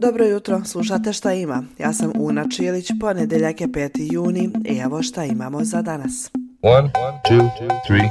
Dobro 0.00 0.24
jutro, 0.24 0.64
slušate 0.64 1.12
šta 1.12 1.32
ima. 1.32 1.64
Ja 1.78 1.92
sam 1.92 2.12
Una 2.18 2.44
Čilić, 2.56 2.90
ponedeljak 3.00 3.60
je 3.60 3.68
5. 3.68 4.12
juni 4.12 4.50
i 4.64 4.78
evo 4.78 5.02
šta 5.02 5.24
imamo 5.24 5.64
za 5.64 5.82
danas. 5.82 6.30
One, 6.62 6.90
two, 7.28 7.48
three, 7.86 8.10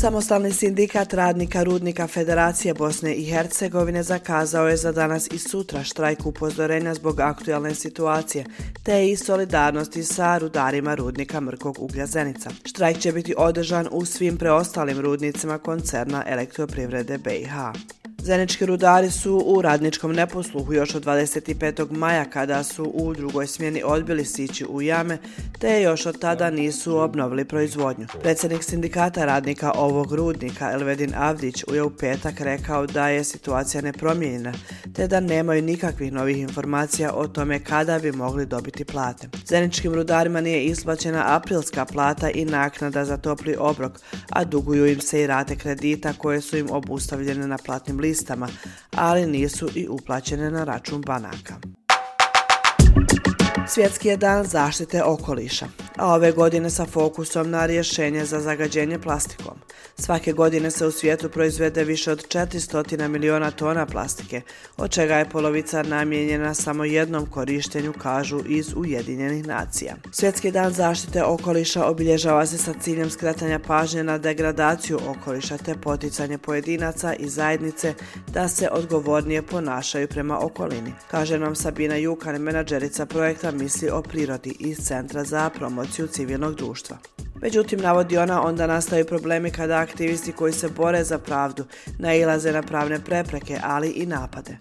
Samostalni 0.00 0.52
sindikat 0.52 1.14
radnika 1.14 1.62
Rudnika 1.62 2.06
Federacije 2.06 2.74
Bosne 2.74 3.14
i 3.14 3.24
Hercegovine 3.24 4.02
zakazao 4.02 4.68
je 4.68 4.76
za 4.76 4.92
danas 4.92 5.28
i 5.32 5.38
sutra 5.38 5.84
štrajk 5.84 6.26
upozorenja 6.26 6.94
zbog 6.94 7.20
aktualne 7.20 7.74
situacije, 7.74 8.44
te 8.82 9.10
i 9.10 9.16
solidarnosti 9.16 10.02
sa 10.02 10.38
rudarima 10.38 10.94
Rudnika 10.94 11.40
Mrkog 11.40 11.76
uglja 11.78 12.06
Zenica. 12.06 12.50
Štrajk 12.64 12.98
će 12.98 13.12
biti 13.12 13.34
održan 13.38 13.88
u 13.90 14.04
svim 14.04 14.36
preostalim 14.36 15.00
rudnicima 15.00 15.58
koncerna 15.58 16.24
elektroprivrede 16.26 17.18
BiH. 17.18 17.54
Zenički 18.24 18.66
rudari 18.66 19.10
su 19.10 19.42
u 19.46 19.62
radničkom 19.62 20.12
neposluhu 20.12 20.72
još 20.72 20.94
od 20.94 21.04
25. 21.04 21.90
maja 21.90 22.24
kada 22.24 22.62
su 22.62 22.84
u 22.84 23.14
drugoj 23.14 23.46
smjeni 23.46 23.82
odbili 23.84 24.24
sići 24.24 24.66
u 24.68 24.82
jame, 24.82 25.18
te 25.58 25.82
još 25.82 26.06
od 26.06 26.18
tada 26.18 26.50
nisu 26.50 26.96
obnovili 26.96 27.44
proizvodnju. 27.44 28.06
Predsjednik 28.22 28.62
sindikata 28.62 29.24
radnika 29.24 29.72
ovog 29.74 30.12
rudnika 30.12 30.72
Elvedin 30.72 31.12
Avdić 31.16 31.64
je 31.72 31.82
u 31.82 31.90
petak 31.90 32.40
rekao 32.40 32.86
da 32.86 33.08
je 33.08 33.24
situacija 33.24 33.82
nepromijenjena, 33.82 34.52
te 34.94 35.06
da 35.06 35.20
nemaju 35.20 35.62
nikakvih 35.62 36.12
novih 36.12 36.38
informacija 36.38 37.12
o 37.14 37.28
tome 37.28 37.64
kada 37.64 37.98
bi 37.98 38.12
mogli 38.12 38.46
dobiti 38.46 38.84
plate. 38.84 39.28
Zeničkim 39.46 39.94
rudarima 39.94 40.40
nije 40.40 40.64
isplaćena 40.64 41.36
aprilska 41.36 41.84
plata 41.84 42.30
i 42.30 42.44
naknada 42.44 43.04
za 43.04 43.16
topli 43.16 43.56
obrok, 43.58 44.00
a 44.30 44.44
duguju 44.44 44.86
im 44.86 45.00
se 45.00 45.22
i 45.22 45.26
rate 45.26 45.56
kredita 45.56 46.12
koje 46.12 46.40
su 46.40 46.56
im 46.56 46.70
obustavljene 46.70 47.46
na 47.46 47.58
platnim 47.58 47.98
listima 47.98 48.13
listama, 48.14 48.48
ali 48.96 49.26
nisu 49.26 49.68
i 49.74 49.88
uplaćene 49.88 50.50
na 50.50 50.64
račun 50.64 51.02
banaka. 51.02 51.54
Svjetski 53.68 54.08
je 54.08 54.16
dan 54.16 54.44
zaštite 54.44 55.02
okoliša, 55.02 55.66
a 55.96 56.14
ove 56.14 56.32
godine 56.32 56.70
sa 56.70 56.86
fokusom 56.86 57.50
na 57.50 57.66
rješenje 57.66 58.24
za 58.24 58.40
zagađenje 58.40 58.98
plastikom. 58.98 59.54
Svake 59.98 60.32
godine 60.32 60.70
se 60.70 60.86
u 60.86 60.90
svijetu 60.90 61.28
proizvede 61.28 61.84
više 61.84 62.12
od 62.12 62.26
400 62.28 63.08
miliona 63.08 63.50
tona 63.50 63.86
plastike, 63.86 64.42
od 64.76 64.90
čega 64.90 65.16
je 65.16 65.28
polovica 65.28 65.82
namijenjena 65.82 66.54
samo 66.54 66.84
jednom 66.84 67.26
korištenju, 67.26 67.92
kažu 67.92 68.40
iz 68.46 68.72
Ujedinjenih 68.76 69.46
nacija. 69.46 69.96
Svjetski 70.12 70.50
dan 70.50 70.72
zaštite 70.72 71.24
okoliša 71.24 71.86
obilježava 71.86 72.46
se 72.46 72.58
sa 72.58 72.74
ciljem 72.80 73.10
skretanja 73.10 73.58
pažnje 73.58 74.04
na 74.04 74.18
degradaciju 74.18 74.98
okoliša 75.08 75.58
te 75.58 75.74
poticanje 75.74 76.38
pojedinaca 76.38 77.14
i 77.14 77.28
zajednice 77.28 77.94
da 78.32 78.48
se 78.48 78.68
odgovornije 78.68 79.42
ponašaju 79.42 80.08
prema 80.08 80.38
okolini, 80.38 80.92
kaže 81.10 81.38
nam 81.38 81.56
Sabina 81.56 81.96
Jukan, 81.96 82.42
menadžerica 82.42 83.06
projekta 83.06 83.50
Misli 83.50 83.90
o 83.90 84.02
prirodi 84.02 84.56
iz 84.58 84.78
Centra 84.78 85.24
za 85.24 85.50
promociju 85.50 85.83
civilnog 85.86 86.54
društva. 86.54 86.96
Međutim, 87.42 87.80
navodi 87.80 88.18
ona, 88.18 88.42
onda 88.42 88.66
nastaju 88.66 89.06
problemi 89.06 89.50
kada 89.50 89.76
aktivisti 89.76 90.32
koji 90.32 90.52
se 90.52 90.68
bore 90.68 91.04
za 91.04 91.18
pravdu 91.18 91.64
nailaze 91.98 92.52
na 92.52 92.62
pravne 92.62 93.00
prepreke, 93.04 93.58
ali 93.62 93.90
i 93.90 94.06
napade. 94.06 94.56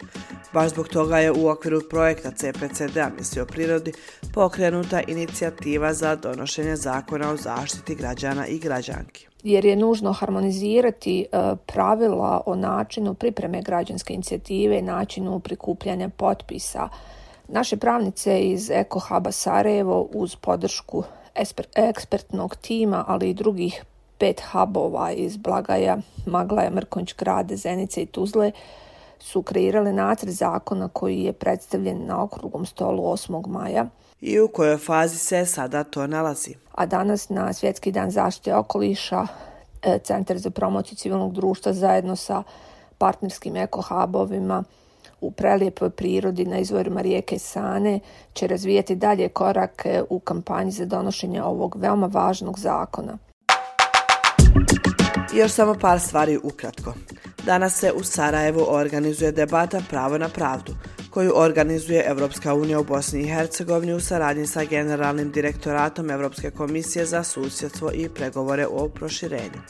Baš 0.53 0.69
zbog 0.69 0.87
toga 0.87 1.19
je 1.19 1.31
u 1.31 1.47
okviru 1.47 1.81
projekta 1.89 2.31
CPCD, 2.31 2.97
misli 3.17 3.41
o 3.41 3.45
prirodi, 3.45 3.93
pokrenuta 4.33 5.01
inicijativa 5.07 5.93
za 5.93 6.15
donošenje 6.15 6.75
zakona 6.75 7.31
o 7.31 7.37
zaštiti 7.37 7.95
građana 7.95 8.47
i 8.47 8.59
građanki. 8.59 9.27
Jer 9.43 9.65
je 9.65 9.75
nužno 9.75 10.13
harmonizirati 10.13 11.21
e, 11.21 11.25
pravila 11.65 12.41
o 12.45 12.55
načinu 12.55 13.13
pripreme 13.13 13.61
građanske 13.61 14.13
inicijative, 14.13 14.81
načinu 14.81 15.39
prikupljanja 15.39 16.09
potpisa. 16.09 16.89
Naše 17.47 17.77
pravnice 17.77 18.39
iz 18.39 18.69
Eko 18.69 18.99
Huba 18.99 19.31
Sarajevo 19.31 20.07
uz 20.13 20.35
podršku 20.35 21.03
ekspertnog 21.75 22.55
tima, 22.55 23.05
ali 23.07 23.29
i 23.29 23.33
drugih 23.33 23.83
pet 24.17 24.41
hubova 24.51 25.11
iz 25.11 25.37
Blagaja, 25.37 25.97
Maglaja, 26.25 26.69
Mrkonć, 26.69 27.15
Grade, 27.15 27.55
Zenice 27.55 28.01
i 28.01 28.05
Tuzle 28.05 28.51
su 29.19 29.41
kreirali 29.41 29.93
nacrt 29.93 30.29
zakona 30.29 30.89
koji 30.93 31.19
je 31.19 31.33
predstavljen 31.33 32.05
na 32.05 32.23
okruglom 32.23 32.65
stolu 32.65 33.03
8. 33.03 33.47
maja. 33.47 33.85
I 34.21 34.39
u 34.39 34.47
kojoj 34.47 34.77
fazi 34.77 35.17
se 35.17 35.45
sada 35.45 35.83
to 35.83 36.07
nalazi? 36.07 36.55
A 36.71 36.85
danas 36.85 37.29
na 37.29 37.53
Svjetski 37.53 37.91
dan 37.91 38.11
zaštite 38.11 38.55
okoliša 38.55 39.27
e, 39.81 39.99
Centar 40.03 40.37
za 40.37 40.49
promociju 40.49 40.95
civilnog 40.95 41.33
društva 41.33 41.73
zajedno 41.73 42.15
sa 42.15 42.43
partnerskim 42.97 43.55
ekohubovima 43.55 44.63
u 45.23 45.31
prelijepoj 45.31 45.89
prirodi 45.89 46.45
na 46.45 46.57
izvorima 46.57 47.01
rijeke 47.01 47.39
Sane 47.39 47.99
će 48.33 48.47
razvijeti 48.47 48.95
dalje 48.95 49.29
korak 49.29 49.81
e, 49.85 50.03
u 50.09 50.19
kampanji 50.19 50.71
za 50.71 50.85
donošenje 50.85 51.43
ovog 51.43 51.75
veoma 51.79 52.07
važnog 52.07 52.59
zakona. 52.59 53.17
Još 55.33 55.51
samo 55.51 55.75
par 55.81 55.99
stvari 55.99 56.39
ukratko. 56.43 56.93
Danas 57.45 57.79
se 57.79 57.91
u 57.91 58.03
Sarajevu 58.03 58.65
organizuje 58.67 59.31
debata 59.31 59.81
Pravo 59.89 60.17
na 60.17 60.29
pravdu, 60.29 60.75
koju 61.09 61.31
organizuje 61.35 62.03
Evropska 62.07 62.53
unija 62.53 62.79
u 62.79 62.83
Bosni 62.83 63.21
i 63.21 63.27
Hercegovini 63.27 63.93
u 63.93 63.99
saradnji 63.99 64.47
sa 64.47 64.63
Generalnim 64.63 65.31
direktoratom 65.31 66.09
Evropske 66.09 66.51
komisije 66.51 67.05
za 67.05 67.23
susjedstvo 67.23 67.91
i 67.93 68.09
pregovore 68.09 68.67
o 68.67 68.89
proširenju. 68.89 69.61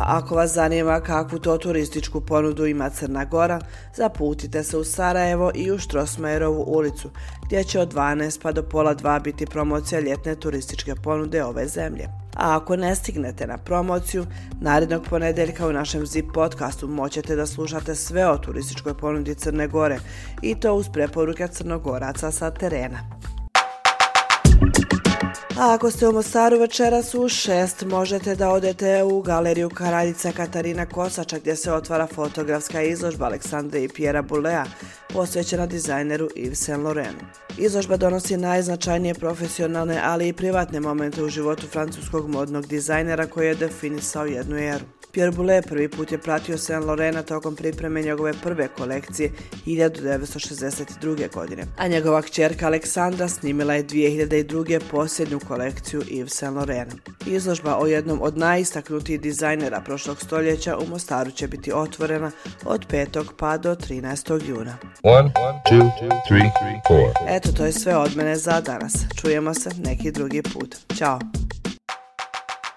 A 0.00 0.18
ako 0.18 0.34
vas 0.34 0.52
zanima 0.52 1.00
kakvu 1.00 1.38
to 1.38 1.58
turističku 1.58 2.20
ponudu 2.20 2.66
ima 2.66 2.90
Crna 2.90 3.24
Gora, 3.24 3.60
zaputite 3.94 4.62
se 4.62 4.76
u 4.76 4.84
Sarajevo 4.84 5.50
i 5.54 5.70
u 5.72 5.78
Štrosmajerovu 5.78 6.64
ulicu, 6.66 7.10
gdje 7.46 7.64
će 7.64 7.80
od 7.80 7.94
12 7.94 8.42
pa 8.42 8.52
do 8.52 8.62
pola 8.62 8.94
2 8.94 9.22
biti 9.22 9.46
promocija 9.46 10.00
ljetne 10.00 10.34
turističke 10.34 10.94
ponude 10.94 11.44
ove 11.44 11.68
zemlje. 11.68 12.04
A 12.36 12.56
ako 12.56 12.76
ne 12.76 12.94
stignete 12.94 13.46
na 13.46 13.58
promociju, 13.58 14.26
narednog 14.60 15.04
ponedeljka 15.10 15.66
u 15.66 15.72
našem 15.72 16.06
ZIP 16.06 16.26
podcastu 16.34 16.88
moćete 16.88 17.36
da 17.36 17.46
slušate 17.46 17.94
sve 17.94 18.30
o 18.30 18.38
turističkoj 18.38 18.94
ponudi 18.94 19.34
Crne 19.34 19.68
Gore 19.68 19.98
i 20.42 20.54
to 20.54 20.74
uz 20.74 20.88
preporuke 20.92 21.48
crnogoraca 21.48 22.30
sa 22.30 22.50
terena. 22.50 22.98
A 25.60 25.74
ako 25.74 25.90
ste 25.90 26.08
u 26.08 26.12
Mostaru 26.12 26.58
večeras 26.58 27.14
u 27.14 27.28
šest, 27.28 27.84
možete 27.84 28.34
da 28.34 28.50
odete 28.50 29.02
u 29.02 29.22
galeriju 29.22 29.70
Karaljica 29.70 30.32
Katarina 30.32 30.86
Kosača 30.86 31.38
gdje 31.38 31.56
se 31.56 31.72
otvara 31.72 32.06
fotografska 32.06 32.82
izložba 32.82 33.26
Aleksandre 33.26 33.84
i 33.84 33.88
Pjera 33.88 34.22
Bulea 34.22 34.64
posvećena 35.12 35.66
dizajneru 35.66 36.28
Yves 36.36 36.54
Saint 36.54 36.84
Laurent. 36.84 37.16
Izložba 37.58 37.96
donosi 37.96 38.36
najznačajnije 38.36 39.14
profesionalne, 39.14 40.00
ali 40.04 40.28
i 40.28 40.32
privatne 40.32 40.80
momente 40.80 41.22
u 41.22 41.28
životu 41.28 41.66
francuskog 41.66 42.28
modnog 42.28 42.66
dizajnera 42.66 43.26
koji 43.26 43.46
je 43.46 43.54
definisao 43.54 44.24
jednu 44.24 44.58
eru. 44.58 44.84
Pierre 45.12 45.32
Boulez 45.32 45.64
prvi 45.66 45.88
put 45.88 46.12
je 46.12 46.18
pratio 46.18 46.58
Saint 46.58 46.84
Laurent 46.84 47.26
tokom 47.26 47.56
pripreme 47.56 48.02
njegove 48.02 48.32
prve 48.42 48.68
kolekcije 48.68 49.32
1962. 49.66 51.32
godine, 51.34 51.64
a 51.78 51.88
njegova 51.88 52.22
kćerka 52.22 52.66
Aleksandra 52.66 53.28
snimila 53.28 53.74
je 53.74 53.84
2002. 53.84 54.80
posljednju 54.90 55.40
kolekciju 55.48 56.00
Yves 56.00 56.28
Saint 56.28 56.56
Laurent. 56.56 56.94
Izložba 57.26 57.78
o 57.78 57.86
jednom 57.86 58.22
od 58.22 58.38
najistaknutijih 58.38 59.20
dizajnera 59.20 59.80
prošlog 59.80 60.20
stoljeća 60.20 60.76
u 60.78 60.86
Mostaru 60.86 61.30
će 61.30 61.48
biti 61.48 61.72
otvorena 61.72 62.30
od 62.64 62.86
5. 62.86 63.24
pa 63.38 63.56
do 63.56 63.74
13. 63.74 64.48
juna. 64.48 64.78
One, 65.02 65.32
two, 65.70 65.90
three, 66.28 66.50
Eto, 67.28 67.52
to 67.52 67.64
je 67.64 67.72
sve 67.72 67.96
od 67.96 68.16
mene 68.16 68.36
za 68.36 68.60
danas. 68.60 68.92
Čujemo 69.20 69.54
se 69.54 69.70
neki 69.84 70.12
drugi 70.12 70.42
put. 70.42 70.76
Ćao! 70.98 71.39